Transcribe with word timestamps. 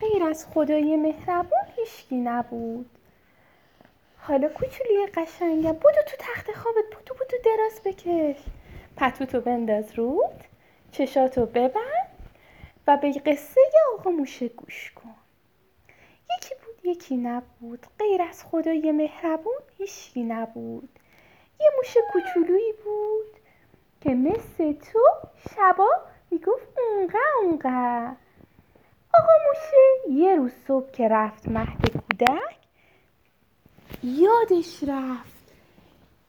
غیر 0.00 0.24
از 0.24 0.46
خدای 0.46 0.96
مهربون 0.96 1.62
هیچکی 1.76 2.16
نبود. 2.16 2.90
حالا 4.18 4.48
کوچولی 4.48 5.06
قشنگم 5.14 5.72
بودو 5.72 6.02
تو 6.06 6.16
تخت 6.18 6.52
خوابت 6.52 6.84
بودو 6.84 7.14
بودو 7.14 7.36
دراز 7.44 7.80
بکش. 7.84 8.44
پتوتو 8.96 9.40
بنداز 9.40 9.98
رود 9.98 10.44
چشاتو 10.92 11.46
ببند 11.46 12.10
و 12.86 12.96
به 12.96 13.12
قصه 13.12 13.60
آقا 13.98 14.10
موشه 14.10 14.48
گوش 14.48 14.92
کن. 14.92 15.14
یکی 16.36 16.54
بود 16.54 16.86
یکی 16.86 17.16
نبود. 17.16 17.86
غیر 17.98 18.22
از 18.22 18.44
خدای 18.44 18.92
مهربون 18.92 19.60
هیچکی 19.78 20.22
نبود. 20.22 20.98
یه 21.60 21.70
موشه 21.76 22.00
کوچولویی 22.12 22.72
بود 22.84 23.36
که 24.00 24.10
مثل 24.10 24.72
تو 24.72 24.98
شبا 25.54 25.88
می‌گفت 26.30 26.78
اونقه 26.78 27.18
اونقه 27.42 28.16
آقا 29.20 29.32
موشه 29.48 30.20
یه 30.20 30.36
روز 30.36 30.52
صبح 30.68 30.90
که 30.90 31.08
رفت 31.08 31.48
مهد 31.48 31.90
کودک 31.90 32.56
یادش 34.02 34.84
رفت 34.88 35.52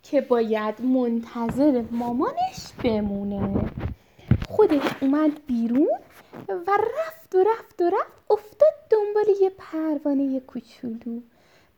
که 0.03 0.21
باید 0.21 0.81
منتظر 0.81 1.83
مامانش 1.91 2.73
بمونه. 2.83 3.71
خودش 4.49 4.81
اومد 5.01 5.45
بیرون 5.45 5.99
و 6.47 6.71
رفت 6.71 7.35
و 7.35 7.43
رفت 7.43 7.81
و 7.81 7.85
رفت 7.85 8.31
افتاد 8.31 8.73
دنبال 8.89 9.35
یه 9.41 9.49
پروانه 9.49 10.39
کوچولو. 10.39 11.21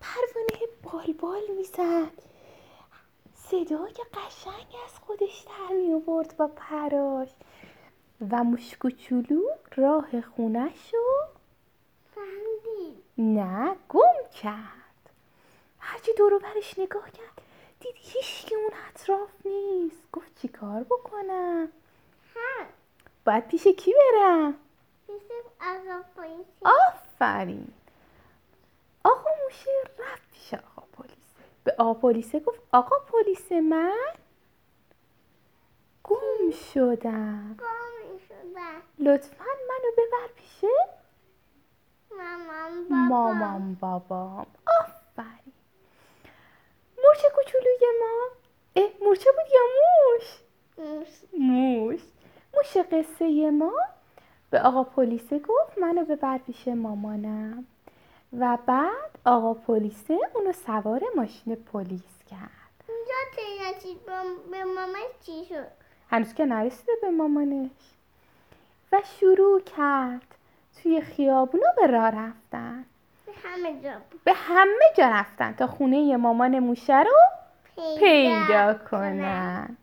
پروانه 0.02 1.14
بال 1.22 1.56
می‌زد. 1.58 2.24
صدای 3.34 3.94
قشنگ 4.14 4.68
از 4.86 5.00
خودش 5.02 5.46
در 5.48 5.76
می 5.76 5.94
آورد 5.94 6.38
با 6.38 6.48
پراش. 6.56 7.30
و 8.32 8.44
موش 8.44 8.78
کوچولو 8.78 9.42
راه 9.76 10.22
خونش 10.22 10.94
رو 10.94 11.28
نه 13.18 13.76
گم 13.90 14.30
کرد. 14.42 15.10
هرچی 15.80 16.12
دورو 16.18 16.40
برش 16.40 16.80
نگاه 16.80 17.12
کرد. 17.12 17.42
دید 17.80 17.96
هیچ 17.96 18.46
که 18.46 18.56
اون 18.56 18.72
اطراف 18.90 19.30
نیست. 19.46 20.12
گفت 20.12 20.42
چی 20.42 20.48
کار 20.48 20.84
بکنم؟ 20.84 21.70
باید 23.26 23.48
پیش 23.48 23.68
کی 23.68 23.94
برم؟ 23.94 24.54
آفرین. 26.66 27.68
آقا 29.04 29.30
موشه 29.44 29.72
رفت 30.00 30.32
پیش 30.32 30.54
آقا 30.54 30.88
پلیسه 30.94 31.44
به 31.64 31.76
آقا 31.78 31.94
پلیسه 31.94 32.40
گفت 32.40 32.60
آقا 32.72 32.96
پلیس 33.00 33.52
من؟ 33.52 34.14
گم 36.04 36.52
شدم. 36.74 37.58
لطفا 39.04 39.46
منو 39.70 39.92
ببر 39.98 40.34
پیشه. 40.36 40.68
مامان 42.18 42.88
بابا 42.90 43.34
مامان 43.34 43.78
بابام. 43.82 44.48
آفرین. 44.82 45.54
مورچه 47.04 47.28
کوچولوی 47.36 48.00
ما. 48.00 48.28
اه 48.76 48.90
مورچه 49.02 49.32
بود 49.32 49.52
یا 49.54 49.62
موش؟ 49.76 50.40
موش. 50.78 52.02
موش. 52.54 52.78
قصه 52.92 53.50
ما. 53.52 53.74
به 54.50 54.62
آقا 54.62 54.84
پلیسه 54.84 55.40
گفت 55.40 55.78
منو 55.78 56.06
ببر 56.06 56.38
پیش 56.38 56.68
مامانم. 56.68 57.66
و 58.40 58.58
بعد 58.66 59.20
آقا 59.26 59.54
پلیسه 59.54 60.20
اونو 60.34 60.52
سوار 60.52 61.02
ماشین 61.16 61.56
پلیس 61.56 62.24
کرد. 62.30 62.84
اونجا 62.88 63.14
به 64.52 64.64
مامان 64.64 64.96
چی 65.26 65.46
شد؟ 65.46 65.68
هنوز 66.10 66.34
که 66.34 66.46
نرسیده 66.46 66.92
به 67.02 67.10
مامانش. 67.10 67.70
و 68.94 69.02
شروع 69.20 69.62
کرد 69.62 70.36
توی 70.82 71.02
خیابونا 71.02 71.68
به 71.78 71.88
راه 71.88 72.10
رفتن 72.10 72.86
به 73.26 73.32
همه 73.44 73.82
جا. 73.82 73.94
به 74.24 74.34
همه 74.34 74.86
جا 74.98 75.10
رفتن 75.10 75.54
تا 75.54 75.68
خونه 75.68 76.18
مامان 76.18 76.60
موشه 76.60 77.00
رو 77.04 77.18
پیدا 78.00 78.74
کنن 78.74 79.78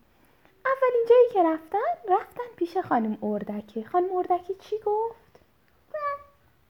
اولین 0.65 1.05
جایی 1.09 1.29
که 1.33 1.43
رفتن 1.43 2.13
رفتن 2.13 2.43
پیش 2.55 2.77
خانم 2.77 3.17
اردکه 3.23 3.83
خانم 3.83 4.15
اردکه 4.15 4.53
چی 4.53 4.75
گفت؟ 4.85 5.39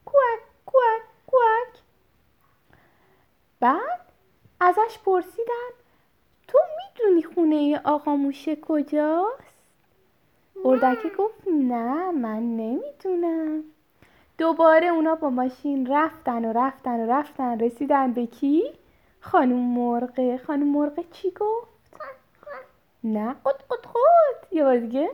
کوک 0.05 0.39
کوک 0.66 1.01
کوک 1.27 1.81
بعد 3.59 4.01
ازش 4.59 4.97
پرسیدن 5.05 5.71
تو 6.47 6.59
می‌دونی 6.77 7.23
خونه 7.23 7.81
آقا 7.83 8.16
موشه 8.16 8.55
کجاست؟ 8.55 9.50
اردکه 10.66 11.09
گفت 11.17 11.47
نه 11.47 12.11
من 12.11 12.57
نمی‌دونم 12.57 13.63
دوباره 14.38 14.88
اونا 14.88 15.16
با 15.16 15.29
ماشین 15.29 15.88
رفتن 15.94 16.45
و 16.45 16.53
رفتن 16.53 16.99
و 16.99 17.11
رفتن 17.11 17.59
رسیدن 17.59 18.13
به 18.13 18.25
کی؟ 18.25 18.63
خانم 19.19 19.59
مرغه 19.59 20.38
خانم 20.38 20.67
مرغه 20.67 21.03
چی 21.11 21.31
گفت؟ 21.31 21.72
نه 23.03 23.33
قد 23.33 23.63
قد 23.69 23.85
قد 23.85 24.53
یه 24.53 24.63
بار 24.63 24.77
دیگه 24.77 25.09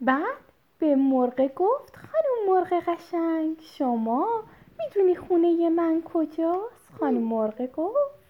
بعد 0.00 0.44
به 0.78 0.96
مرغه 0.96 1.48
گفت 1.48 1.96
خانم 1.96 2.56
مرغ 2.56 2.72
قشنگ 2.72 3.56
شما 3.60 4.42
می‌دونی 4.78 5.16
خونه 5.16 5.70
من 5.70 6.02
کجاست؟ 6.02 6.92
خانم 7.00 7.22
مرغه 7.22 7.66
گفت 7.66 8.24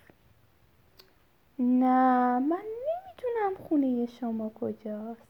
نه 1.59 2.39
من 2.39 2.74
نمی‌دونم 3.45 3.69
خونه 3.69 4.07
شما 4.07 4.53
کجاست. 4.61 5.29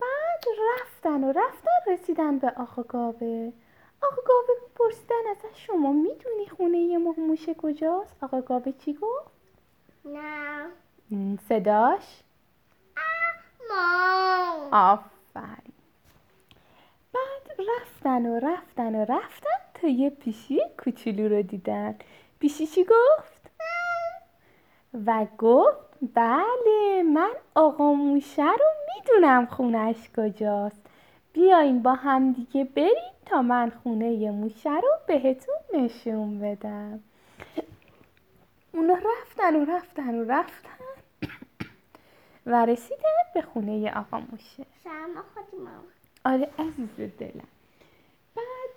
بعد 0.00 0.44
رفتن 0.74 1.24
و 1.24 1.32
رفتن 1.32 1.92
رسیدن 1.92 2.38
به 2.38 2.50
آقا 2.56 2.82
گاوه. 2.82 3.52
آقا 4.02 4.22
گاوه 4.26 4.54
پرسیدن 4.74 5.26
ازش 5.30 5.66
شما 5.66 5.92
می‌دونی 5.92 6.46
خونه 6.56 6.78
یه 6.78 6.98
موشه 6.98 7.54
کجاست؟ 7.54 8.16
آقا 8.22 8.40
گاوه 8.40 8.72
چی 8.72 8.94
گفت؟ 8.94 9.30
نه. 10.04 11.36
صداش؟ 11.48 12.22
مام 13.70 14.68
آفرین. 14.72 15.74
بعد 17.12 17.56
رفتن 17.58 18.26
و 18.26 18.38
رفتن 18.38 18.94
و 18.94 19.04
رفتن 19.04 19.58
تا 19.74 19.88
یه 19.88 20.10
پیشی 20.10 20.60
کوچولو 20.84 21.28
رو 21.28 21.42
دیدن. 21.42 21.98
پیشی 22.38 22.66
چی 22.66 22.84
گفت؟ 22.84 23.31
و 24.94 25.26
گفت 25.38 25.78
بله 26.14 27.02
من 27.02 27.30
آقا 27.54 27.92
موشه 27.92 28.42
رو 28.42 28.66
می‌دونم 28.96 29.46
خونش 29.46 30.10
کجاست. 30.16 30.80
بیاین 31.32 31.82
با 31.82 31.94
هم 31.94 32.32
دیگه 32.32 32.64
بریم 32.64 33.12
تا 33.26 33.42
من 33.42 33.70
خونه 33.82 34.12
ی 34.12 34.30
موشه 34.30 34.70
رو 34.70 34.88
بهتون 35.06 35.54
نشون 35.74 36.38
بدم. 36.38 37.00
اونا 38.72 38.94
رفتن 38.94 39.56
و 39.56 39.64
رفتن 39.64 40.14
و 40.14 40.24
رفتن 40.24 40.68
و 42.46 42.66
رسیدن 42.66 43.02
به 43.34 43.42
خونه 43.42 43.78
ی 43.78 43.88
آقا 43.88 44.20
موشه. 44.20 44.66
ماما. 45.58 45.82
آره 46.24 46.50
عزیز 46.58 47.12
دلم. 47.18 47.48
بعد 48.36 48.70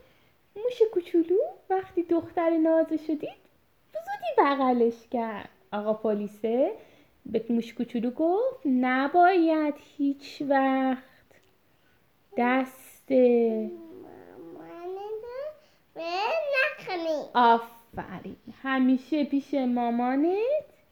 موش 0.56 0.82
کوچولو 0.94 1.38
وقتی 1.70 2.03
دختر 2.03 2.50
نازش 2.50 3.09
رو 3.09 3.16
دید 3.16 3.46
زودی 3.94 4.32
بغلش 4.38 5.08
کرد. 5.12 5.50
آقا 5.75 5.94
پلیسه 5.94 6.72
به 7.25 7.46
موش 7.50 7.74
کوچولو 7.74 8.12
گفت 8.12 8.59
نباید 8.66 9.74
هیچ 9.97 10.41
وقت. 10.41 11.03
دست 12.38 13.12
نکنی 15.96 17.24
آفرین. 17.34 18.35
همیشه 18.64 19.24
پیش 19.24 19.53
مامانت؟ 19.53 20.38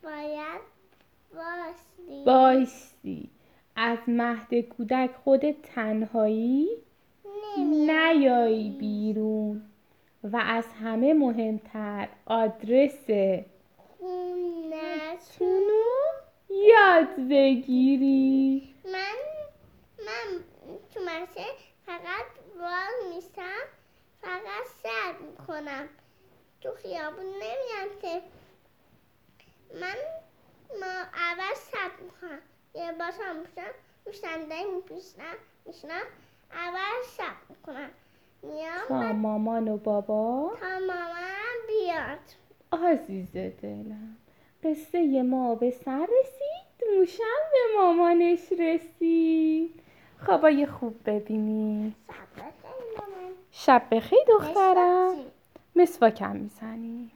باید 0.04 0.62
باشی. 1.34 2.24
بایستی 2.26 3.30
از 3.76 3.98
مهد 4.08 4.56
کودک 4.56 5.10
خودت 5.24 5.62
تنهایی؟ 5.62 6.68
نیایی 7.58 8.70
بیرون. 8.70 9.62
و 10.24 10.38
از 10.38 10.66
همه 10.84 11.14
مهمتر 11.14 12.08
آدرس 12.26 13.10
تونو 15.38 15.84
یاد 16.50 17.16
بگیری. 17.30 18.76
من 18.86 19.16
من 20.06 20.44
تو 20.94 21.00
مشه 21.00 21.46
فقط 21.86 22.26
وال 22.60 23.16
میشم 23.16 23.66
فقط 24.22 24.66
سر 24.84 25.18
می‌کنم. 25.22 25.90
تو 26.62 26.72
خیابون 26.72 27.26
نمیام 27.26 28.00
که 28.02 28.22
من 29.74 29.96
ما 30.80 30.94
اول 31.14 31.54
سر 31.56 31.92
می‌کنم. 32.04 32.40
یه 32.76 32.92
باشم 32.92 33.36
میشم 33.36 33.72
رو 34.06 34.12
صندلی 34.12 34.64
میپیشنم 34.66 35.36
میشنم. 35.66 36.06
اول 36.52 37.04
سر 37.18 37.34
می‌کنم. 37.50 37.90
میام 38.44 38.88
تا 38.88 39.14
مامان 39.14 39.68
و 39.68 39.78
بابا. 39.78 40.58
تا 40.60 40.80
مامان 40.80 41.58
بیاد. 41.68 42.20
عزیز 42.86 43.32
دلم. 43.34 44.18
قصه 44.64 45.22
ما 45.22 45.56
به 45.56 45.72
سر 45.72 46.08
رسید؟ 46.20 46.98
موشم 46.98 47.24
به 47.52 47.80
مامانش 47.80 48.40
رسید. 48.60 49.80
خوابای 50.26 50.66
خوب 50.66 50.96
ببینید 51.06 51.94
صبر 52.08 52.50
کن 52.64 52.70
مامان. 52.98 53.32
شب 53.52 53.84
بخیر 53.92 54.20
دخترم؟ 54.28 55.16
مسواکم 55.76 56.36
می‌زنی 56.36 57.12